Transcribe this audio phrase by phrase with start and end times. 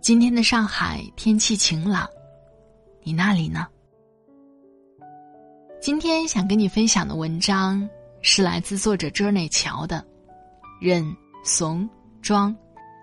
[0.00, 2.08] 今天的上海天气晴朗，
[3.02, 3.66] 你那里呢？
[5.78, 7.86] 今天想跟你分享的文章
[8.22, 9.98] 是来自作者 Journey 乔的
[10.80, 11.88] 《忍怂
[12.22, 12.56] 装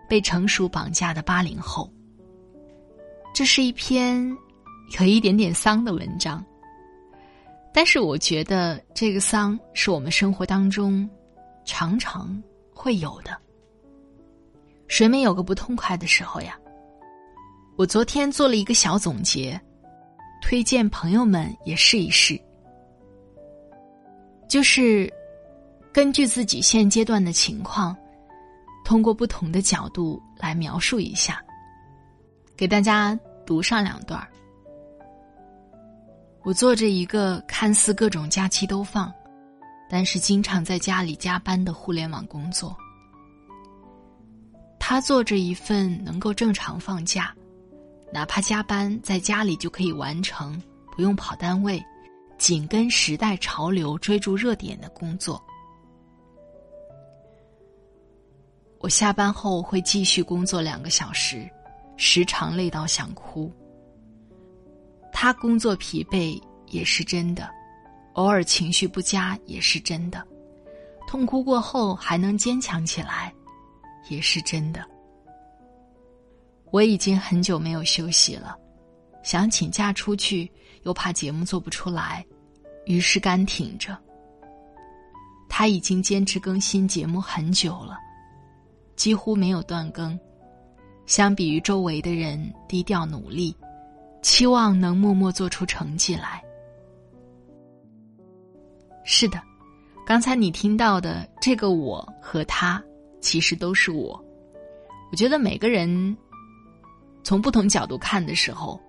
[0.09, 1.87] 被成熟绑架的八零后》。
[3.31, 4.35] 这是一篇
[4.99, 6.43] 有一点点丧的文章，
[7.71, 11.07] 但是我觉得这个丧是我们生活当中
[11.63, 12.41] 常常
[12.73, 13.37] 会有的。
[14.87, 16.57] 谁没有个不痛快的时候呀？
[17.77, 19.59] 我昨天做了一个小总结，
[20.41, 22.39] 推荐朋友们也试一试。
[24.49, 25.13] 就是
[25.93, 27.95] 根据自己现阶段的情况，
[28.83, 31.39] 通过不同的角度来描述一下，
[32.55, 34.27] 给大家读上两段儿。
[36.41, 39.13] 我做着一个看似各种假期都放，
[39.87, 42.75] 但是经常在家里加班的互联网工作。
[44.79, 47.35] 他做着一份能够正常放假。
[48.11, 50.61] 哪怕加班，在家里就可以完成，
[50.95, 51.83] 不用跑单位，
[52.37, 55.43] 紧跟时代潮流、追逐热点的工作。
[58.79, 61.49] 我下班后会继续工作两个小时，
[61.97, 63.51] 时常累到想哭。
[65.11, 67.49] 他工作疲惫也是真的，
[68.13, 70.25] 偶尔情绪不佳也是真的，
[71.07, 73.33] 痛哭过后还能坚强起来，
[74.09, 74.85] 也是真的。
[76.69, 78.57] 我已经很久没有休息了，
[79.23, 80.51] 想请假出去，
[80.83, 82.25] 又怕节目做不出来，
[82.85, 83.97] 于是干挺着。
[85.47, 87.97] 他已经坚持更新节目很久了，
[88.97, 90.19] 几乎没有断更。
[91.05, 93.55] 相比于周围的人低调努力，
[94.21, 96.43] 期望能默默做出成绩来。
[99.05, 99.41] 是的，
[100.05, 102.83] 刚才你听到的这个我和他，
[103.21, 104.21] 其实都是我。
[105.09, 106.15] 我觉得每个人。
[107.27, 108.81] 从不同角度看的时候，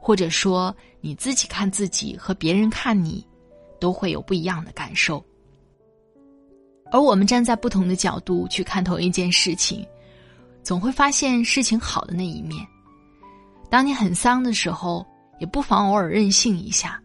[0.00, 3.24] 或者说你自己看自己和别人看你，
[3.78, 5.24] 都会有不一样的感受。
[6.90, 9.86] 而我们站在不同的角度去看同一件事情，
[10.60, 12.66] 总会发现事情好的那一面。
[13.70, 15.06] 当你很丧的时候，
[15.38, 17.00] 也不妨偶尔任性一下，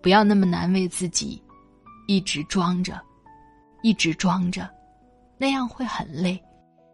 [0.00, 1.42] 不要那么难为自己，
[2.06, 2.96] 一直装着，
[3.82, 4.70] 一直装着，
[5.36, 6.40] 那样会很累，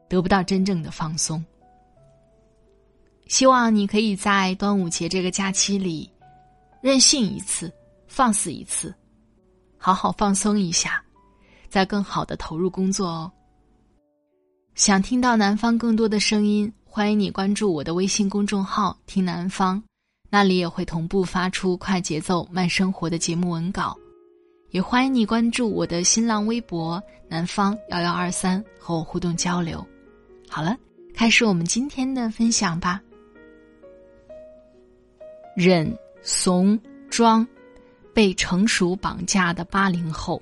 [0.09, 1.45] 得不到真正的放松。
[3.29, 6.11] 希望你可以在端午节这个假期里，
[6.81, 7.71] 任性一次，
[8.07, 8.93] 放肆一次，
[9.77, 11.03] 好好放松一下，
[11.69, 13.31] 再更好的投入工作哦。
[14.75, 19.83] 想听到南方更多的声音，欢迎你关注我的微信公众号“听南方”，
[20.31, 23.95] 那里也会同步发出快节奏慢生活的节目文稿。
[24.71, 29.87] 也欢迎你关注我的新浪微博“南方幺幺二三”和我互动交流。
[30.49, 30.77] 好了，
[31.15, 33.03] 开始我们今天的分享吧。
[35.61, 35.93] 忍
[36.23, 36.79] 怂
[37.11, 37.45] 装，
[38.15, 40.41] 被成熟绑架的八零后。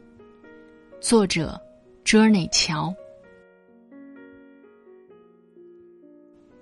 [1.00, 1.58] 作者
[2.04, 2.94] ：Journey 乔。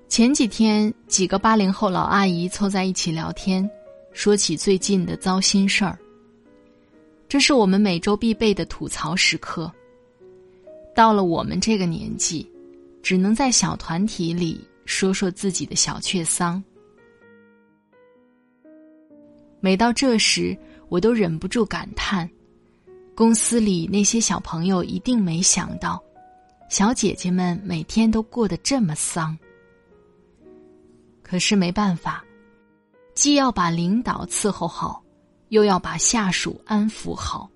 [0.08, 3.68] 前几天，几个八零后老阿姨凑在一起聊天，
[4.12, 5.98] 说起最近的糟心事儿。
[7.28, 9.68] 这是我们每周必备的吐槽时刻。
[10.94, 12.48] 到了我们这个年纪，
[13.02, 16.62] 只能在小团体里说说自己的小确丧。
[19.64, 20.54] 每到这时，
[20.90, 22.28] 我都忍不住感叹：
[23.14, 26.04] 公司里那些小朋友一定没想到，
[26.68, 29.34] 小姐姐们每天都过得这么丧。
[31.22, 32.22] 可是没办法，
[33.14, 35.02] 既要把领导伺候好，
[35.48, 37.48] 又要把下属安抚好，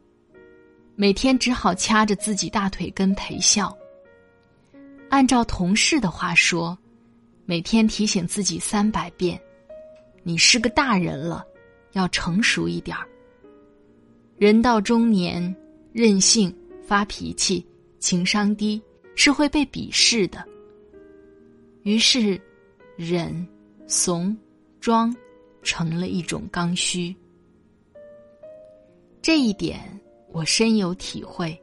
[0.96, 3.76] 每天只好掐着自己大腿根陪笑。
[5.10, 6.74] 按照同事的话说，
[7.44, 9.38] 每天提醒自己三百遍
[10.24, 11.44] ：“你是个大人了，
[11.98, 13.06] 要成熟一点儿。”
[14.38, 15.54] 人到中年，
[15.92, 17.66] 任性、发脾气、
[17.98, 18.80] 情商低，
[19.16, 20.42] 是会被鄙视的。
[21.82, 22.40] 于是，
[22.96, 23.46] 忍、
[23.86, 24.36] 怂、
[24.80, 25.14] 装，
[25.62, 27.14] 成了一种刚需。
[29.20, 29.80] 这一点
[30.30, 31.60] 我深有体会。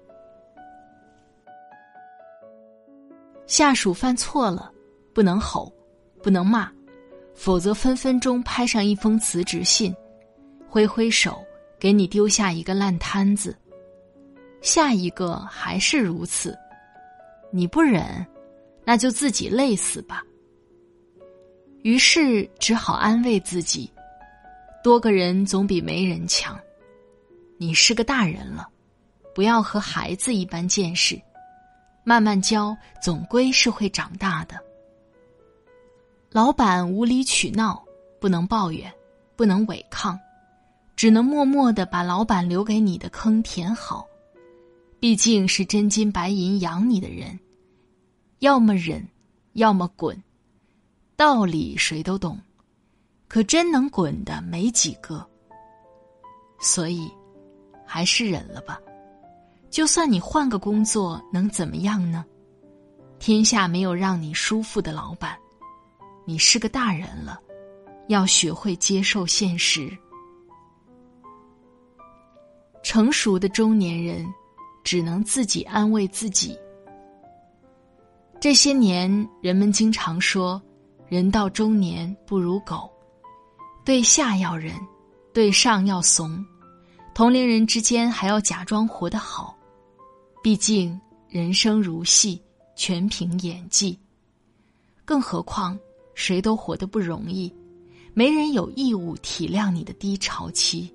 [3.48, 4.72] 下属犯错了，
[5.14, 5.72] 不能吼，
[6.22, 6.70] 不能骂，
[7.36, 9.96] 否则分分钟拍上一封辞职信，
[10.76, 11.42] 挥挥手
[11.80, 13.58] 给你丢下一个烂摊子。
[14.62, 16.54] 下一个还是如此，
[17.50, 18.04] 你不忍，
[18.84, 20.22] 那就自己累死吧。
[21.84, 23.90] 于是只好安慰自己，
[24.84, 26.60] 多个人总比没人强。
[27.58, 28.68] 你是个大人了，
[29.34, 31.18] 不要和孩子一般见识。
[32.04, 34.60] 慢慢教，总归是会长大的。
[36.32, 37.82] 老板无理取闹，
[38.20, 38.94] 不能抱怨，
[39.38, 40.20] 不能违抗，
[40.96, 44.06] 只能默默的把老板留给你的坑填好。
[45.00, 47.40] 毕竟是真金白银养你的人，
[48.40, 49.06] 要么忍，
[49.54, 50.20] 要么滚。
[51.16, 52.40] 道理谁都懂，
[53.28, 55.26] 可真能滚的没几个。
[56.60, 57.12] 所以，
[57.86, 58.80] 还是忍了吧。
[59.70, 62.26] 就算你换个工作，能怎么样呢？
[63.20, 65.38] 天下没有让你舒服的老板。
[66.26, 67.40] 你是个大人了，
[68.08, 69.96] 要学会接受现实。
[72.86, 74.24] 成熟的中年人，
[74.84, 76.56] 只能自己安慰自己。
[78.40, 80.62] 这些年，人们经常说，
[81.08, 82.88] 人到中年不如狗，
[83.84, 84.72] 对下要忍，
[85.34, 86.46] 对上要怂，
[87.16, 89.58] 同龄人之间还要假装活得好。
[90.44, 90.96] 毕竟
[91.28, 92.40] 人生如戏，
[92.76, 94.00] 全凭演技。
[95.04, 95.76] 更何况
[96.14, 97.52] 谁都活得不容易，
[98.14, 100.95] 没人有义务体谅你的低潮期。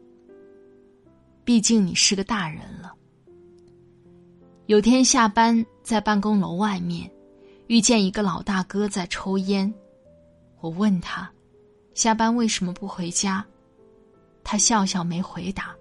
[1.50, 2.94] 毕竟你是个大人了。
[4.66, 7.10] 有天下班在办公楼外面，
[7.66, 9.74] 遇见一个老大哥在抽烟，
[10.60, 11.28] 我问他，
[11.92, 13.44] 下班为什么不回家？
[14.44, 15.74] 他笑笑没回答，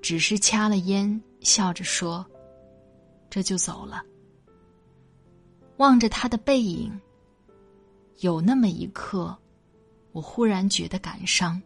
[0.00, 2.24] 只是掐了烟，笑着说。
[3.28, 4.04] 这就走了。
[5.78, 6.96] 望着他的背影，
[8.20, 9.36] 有那么一刻，
[10.12, 11.60] 我忽然觉得感伤。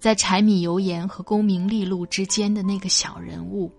[0.00, 3.70] 在柴米油盐和功名利禄之间的那个小人物，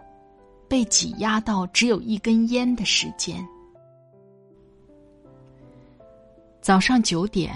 [0.70, 3.44] 被挤压到只有一根烟的时间。
[6.62, 7.52] 早上九点，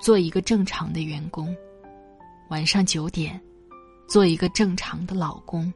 [0.00, 1.54] 做一个正常的员工；
[2.48, 3.38] 晚上九点，
[4.08, 5.70] 做一个正常的老公。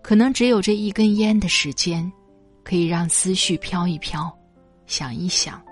[0.00, 2.10] 可能只有这一根烟的时间，
[2.64, 4.34] 可以让思绪飘一飘，
[4.86, 5.62] 想一想，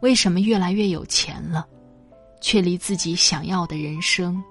[0.00, 1.68] 为什么越来越有钱了，
[2.42, 4.42] 却离自己想要的人生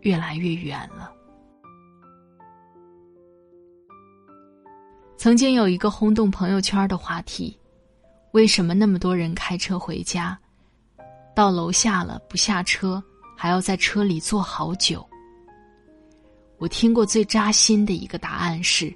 [0.00, 1.10] 越来越远了？
[5.16, 7.58] 曾经有一个轰动朋友圈的话题：
[8.32, 10.38] 为什么那么多人开车回家，
[11.34, 13.02] 到楼下了不下车，
[13.36, 15.08] 还要在车里坐好久？
[16.58, 18.92] 我听过最扎心的一个答案是：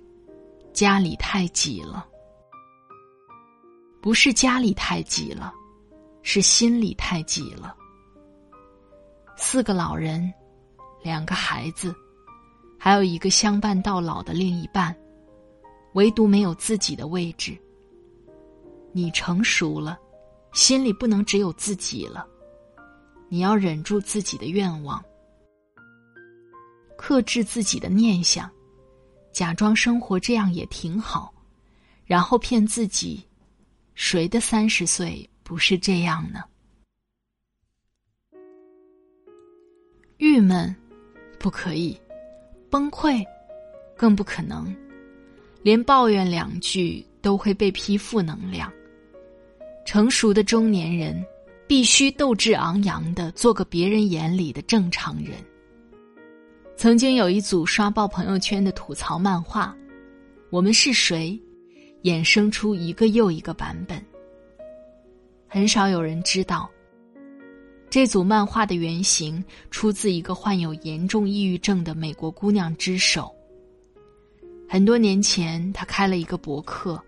[0.73, 2.06] 家里太挤了。
[4.03, 5.53] 不是家里太挤了，
[6.23, 7.76] 是心里太挤了。
[9.43, 10.32] 四个老人，
[11.03, 11.94] 两个孩子，
[12.79, 14.94] 还有一个相伴到老的另一半，
[15.94, 17.59] 唯独没有自己的位置。
[18.93, 19.99] 你成熟了，
[20.53, 22.29] 心里不能只有自己了，
[23.31, 25.03] 你要忍住自己的愿望。
[26.99, 28.49] 克制自己的念想，
[29.32, 31.32] 假装生活这样也挺好，
[32.05, 33.27] 然后骗自己，
[33.94, 36.44] 谁的三十岁不是这样呢？
[40.20, 40.77] 郁闷，
[41.39, 41.96] 不可以；
[42.69, 43.24] 崩溃，
[43.96, 44.72] 更不可能。
[45.62, 48.70] 连抱怨两句都会被批负能量。
[49.86, 51.24] 成熟的中年人，
[51.67, 55.39] 必须斗志昂扬的做个别人眼里的正常人。
[56.77, 59.74] 曾经有一组刷爆朋友圈的吐槽漫画，
[60.50, 61.41] 《我们是谁》，
[62.06, 63.98] 衍生出一个又一个版本。
[65.48, 66.70] 很少有人知道，
[67.91, 73.35] 这组漫画的原型出自一个患有严重抑郁症的美国姑娘之手。
[74.69, 77.03] 很多年前，她开了一个博客，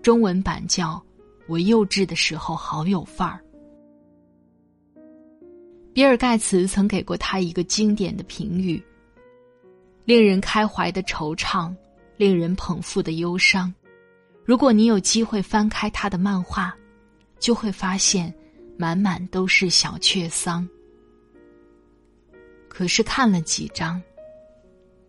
[0.00, 0.94] 中文版叫
[1.48, 3.40] 《我幼稚的时候好有范儿》。
[5.92, 8.80] 比尔盖茨曾给过他一个经典的评语：
[10.04, 11.74] 令人开怀的惆怅，
[12.16, 13.74] 令人捧腹的忧伤。
[14.44, 16.72] 如果你有机会翻开他的漫画，
[17.40, 18.32] 就会发现
[18.78, 20.66] 满满都是小雀桑。
[22.68, 24.00] 可是看了几张，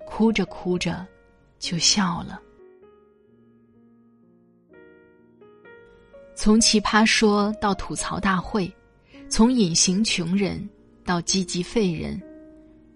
[0.07, 1.05] 哭着哭着
[1.59, 2.41] 就笑了。
[6.33, 8.73] 从奇葩说到吐槽大会，
[9.29, 10.67] 从隐形穷人
[11.05, 12.19] 到积极废人，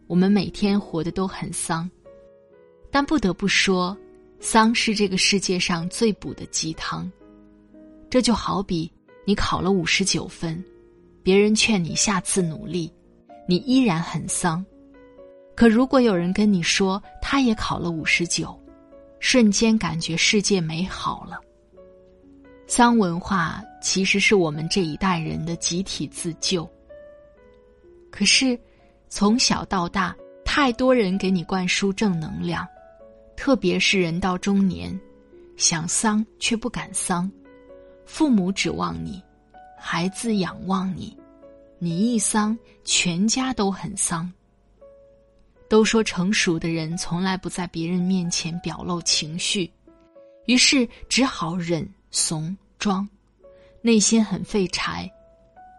[0.08, 1.88] 我们每天活得都很丧。
[2.89, 3.96] 但不得不说，
[4.39, 7.12] 丧是这个世界上最补的鸡汤。
[8.10, 8.92] 这就好比
[9.25, 10.63] 你考了五十九分，
[11.22, 12.92] 别人劝你下次努力，
[13.48, 14.65] 你依然很丧。
[15.56, 18.60] 可如果有人跟你说他也考了五十九，
[19.20, 21.39] 瞬间感觉世界美好了。
[22.65, 26.70] 丧文化其实是我们这一代人的集体自救。
[28.10, 28.60] 可是，
[29.10, 32.68] 从小到大，太多人给你灌输正能量。
[33.36, 35.00] 特别是人到中年，
[35.58, 37.30] 想丧却不敢丧，
[38.06, 39.22] 父母指望你，
[39.78, 41.16] 孩子仰望你，
[41.80, 44.32] 你一丧，全家都很丧。
[45.70, 49.72] 都说成熟的人从来不在别人面前表露情绪，
[50.46, 53.08] 于是只好忍怂装，
[53.82, 55.12] 内心很废柴，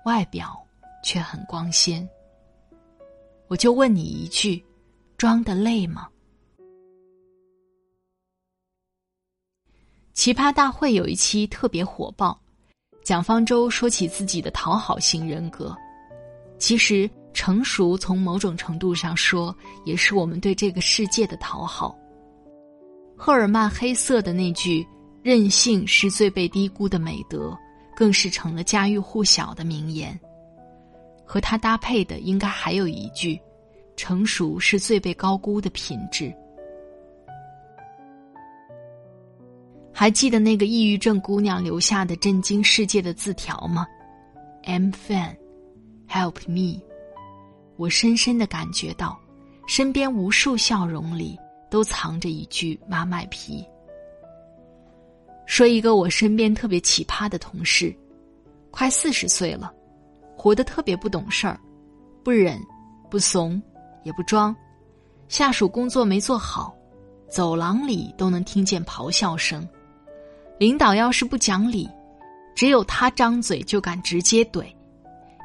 [0.04, 0.60] 外表
[1.04, 2.08] 却很光鲜。
[3.46, 4.64] 我就问你一句：
[5.16, 6.08] 装的累吗？
[10.14, 12.40] 奇葩大会有一期特别火爆，
[13.02, 15.76] 蒋方舟说起自己的讨好型人格。
[16.56, 19.54] 其实成熟从某种程度上说，
[19.84, 21.98] 也是我们对这个世界的讨好。
[23.16, 24.86] 赫尔曼·黑色的那句
[25.20, 27.56] “任性是最被低估的美德”，
[27.94, 30.18] 更是成了家喻户晓的名言。
[31.24, 33.38] 和他搭配的应该还有一句
[33.96, 36.32] ：“成熟是最被高估的品质。”
[39.96, 43.86] 还记得那个抑郁症姑娘留下的震惊世界的字条吗
[44.64, 45.36] ？I'm fine,
[46.08, 46.82] help me。
[47.76, 49.16] 我深深的感觉到，
[49.68, 51.38] 身边无数笑容里
[51.70, 53.64] 都藏着一句妈卖批。
[55.46, 57.94] 说一个我身边特别奇葩的同事，
[58.72, 59.72] 快四十岁了，
[60.36, 61.58] 活得特别不懂事儿，
[62.24, 62.60] 不忍，
[63.08, 63.62] 不怂，
[64.02, 64.54] 也不装。
[65.28, 66.74] 下属工作没做好，
[67.30, 69.66] 走廊里都能听见咆哮声。
[70.58, 71.88] 领导要是不讲理，
[72.54, 74.64] 只有他张嘴就敢直接怼，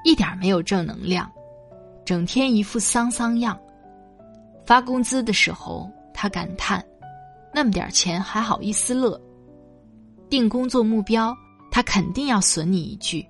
[0.03, 1.29] 一点没有正能量，
[2.05, 3.59] 整天一副丧丧样。
[4.65, 6.83] 发工资的时候，他感叹
[7.51, 9.19] ：“那么点钱还好意思乐。”
[10.29, 11.35] 定工作目标，
[11.71, 13.25] 他肯定要损你一句，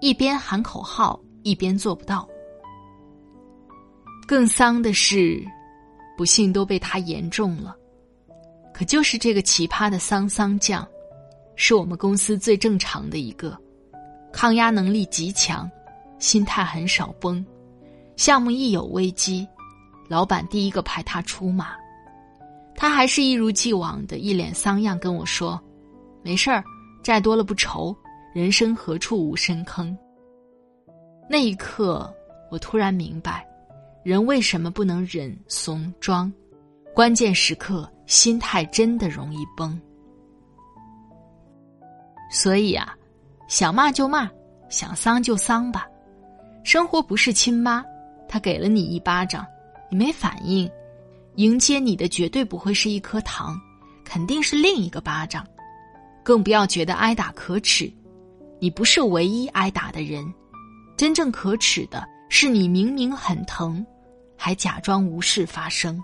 [0.00, 2.28] 一边喊口号一边做不到。
[4.28, 5.42] 更丧的是，
[6.14, 7.74] 不幸都被他言中了。
[8.74, 10.86] 可就是这个奇葩的桑桑酱，
[11.54, 13.56] 是我们公司最正常的一个，
[14.32, 15.70] 抗压能力极强，
[16.18, 17.42] 心态很少崩，
[18.16, 19.46] 项目一有危机，
[20.08, 21.76] 老板第一个派他出马，
[22.74, 25.58] 他还是一如既往的一脸丧样跟我说
[26.20, 26.64] ：“没事儿，
[27.00, 27.96] 债多了不愁，
[28.34, 29.96] 人生何处无深坑。”
[31.30, 32.12] 那一刻，
[32.50, 33.46] 我突然明白，
[34.02, 36.30] 人为什么不能忍怂装，
[36.92, 37.88] 关键时刻。
[38.06, 39.80] 心态真的容易崩，
[42.30, 42.94] 所以啊，
[43.48, 44.30] 想骂就骂，
[44.68, 45.86] 想丧就丧吧。
[46.62, 47.84] 生活不是亲妈，
[48.28, 49.46] 她给了你一巴掌，
[49.90, 50.70] 你没反应，
[51.36, 53.58] 迎接你的绝对不会是一颗糖，
[54.04, 55.46] 肯定是另一个巴掌。
[56.22, 57.92] 更不要觉得挨打可耻，
[58.58, 60.24] 你不是唯一挨打的人，
[60.96, 63.84] 真正可耻的是你明明很疼，
[64.36, 66.02] 还假装无事发生。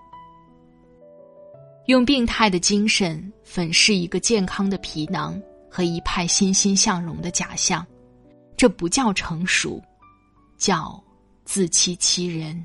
[1.87, 7.85] 用病态的精神粉饰一个健康的皮囊和一派欣欣向荣的假象，
[8.57, 9.83] 这不叫成熟，
[10.57, 11.03] 叫
[11.45, 12.65] 自欺欺人。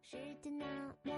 [0.00, 0.64] 世界那
[1.02, 1.12] 么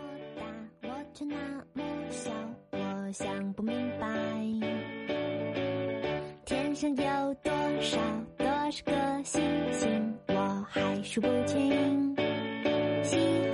[0.81, 1.37] 大，我却那
[1.75, 2.31] 么小，
[2.71, 4.09] 我想不明白，
[6.47, 7.99] 天上有多少
[8.39, 9.43] 多少个星
[9.73, 12.17] 星，我还数不清
[13.05, 13.48] 星。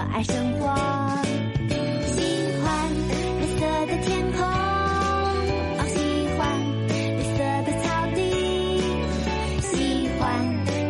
[0.00, 0.64] 我爱生活，
[2.06, 2.16] 喜
[2.62, 2.66] 欢
[3.06, 4.40] 的黑色的天空，
[5.76, 6.00] 哦，喜
[6.38, 6.40] 欢
[6.88, 8.18] 绿色的草地。
[9.60, 10.24] 喜欢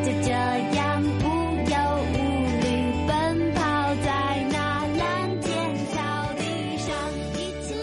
[0.04, 0.30] 就这
[0.76, 1.26] 样无
[1.66, 1.74] 忧
[2.06, 2.14] 无
[2.62, 2.64] 虑
[3.08, 3.10] 奔
[3.52, 3.58] 跑。
[3.96, 4.08] 在
[4.52, 4.54] 那
[4.96, 5.02] 蓝
[5.40, 5.50] 天
[5.90, 5.98] 草
[6.38, 6.94] 地上，
[7.34, 7.74] 一起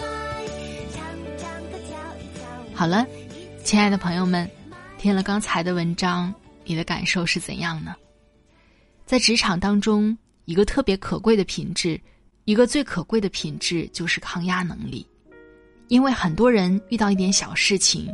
[0.94, 0.96] 唱
[1.36, 2.40] 唱歌，跳一跳。
[2.74, 3.06] 好了，
[3.64, 4.50] 亲爱的朋友们，
[4.96, 6.32] 听了刚才的文章，
[6.64, 7.94] 你的感受是怎样呢？
[9.04, 10.16] 在职场当中。
[10.48, 12.00] 一个特别可贵的品质，
[12.46, 15.06] 一个最可贵的品质就是抗压能力。
[15.88, 18.08] 因为很多人遇到一点小事情，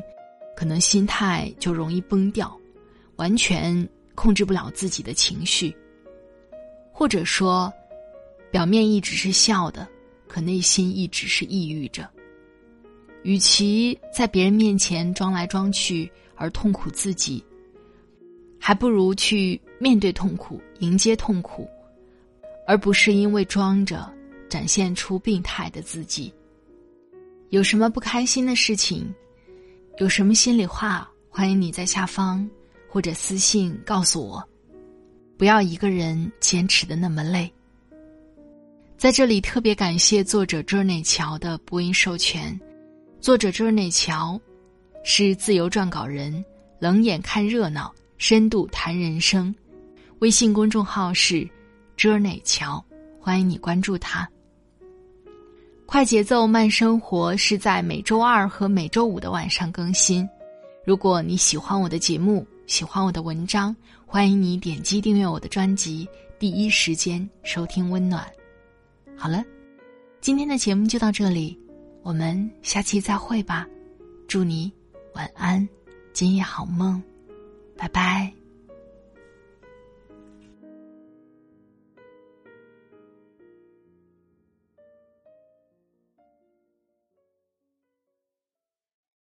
[0.57, 2.53] 可能心态就容易崩掉，
[3.15, 5.73] 完全控制不了自己的情绪，
[6.91, 7.73] 或者说，
[8.51, 9.87] 表面一直是笑的，
[10.27, 12.11] 可内心一直是抑郁着。
[13.23, 17.45] 与其在别人面前装来装去而痛苦自己，
[18.59, 21.71] 还不如去面对痛苦，迎接痛苦，
[22.67, 24.11] 而不是因为装着
[24.49, 26.33] 展现出病态的自己。
[27.51, 29.13] 有什么不开心的事情，
[29.99, 32.49] 有什么心里话，欢迎你在下方
[32.89, 34.43] 或者私信告诉我。
[35.37, 37.53] 不要一个人坚持的那么累。
[38.97, 42.59] 在这里特别感谢作者朱内乔的播音授权。
[43.21, 44.41] 作者朱内乔
[45.03, 46.45] 是自由撰稿人，
[46.79, 49.55] 冷眼看热闹，深度谈人生。
[50.21, 51.47] 微信公众号是
[51.97, 52.85] Journey 乔，
[53.21, 54.29] 欢迎你关注他。
[55.87, 60.29] 快节奏慢生活是在每周二和每周五的晚上更新。
[60.85, 63.75] 如果你喜欢我的节目，喜欢我的文章，
[64.07, 66.09] 欢迎你点击订阅我的专辑，
[66.39, 68.27] 第一时间收听温暖。
[69.17, 69.45] 好了，
[70.21, 71.59] 今天的节目就到这里，
[72.03, 73.67] 我们下期再会吧。
[74.27, 74.73] 祝你
[75.15, 75.67] 晚安，
[76.13, 77.01] 今夜好梦，
[77.77, 78.44] 拜拜。